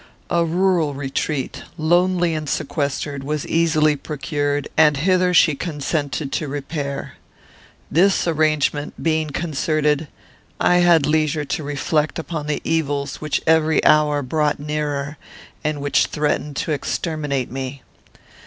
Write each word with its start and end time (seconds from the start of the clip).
A 0.31 0.43
rural 0.43 0.95
retreat, 0.95 1.61
lonely 1.77 2.33
and 2.33 2.49
sequestered, 2.49 3.23
was 3.23 3.45
easily 3.45 3.95
procured, 3.95 4.67
and 4.75 4.97
hither 4.97 5.31
she 5.31 5.53
consented 5.53 6.31
to 6.31 6.47
repair. 6.47 7.17
This 7.91 8.27
arrangement 8.27 8.95
being 9.03 9.29
concerted, 9.29 10.07
I 10.59 10.77
had 10.77 11.05
leisure 11.05 11.45
to 11.45 11.63
reflect 11.63 12.17
upon 12.17 12.47
the 12.47 12.61
evils 12.63 13.17
which 13.21 13.43
every 13.45 13.85
hour 13.85 14.23
brought 14.23 14.59
nearer, 14.59 15.17
and 15.63 15.79
which 15.81 16.07
threatened 16.07 16.55
to 16.55 16.71
exterminate 16.71 17.51
me. 17.51 17.83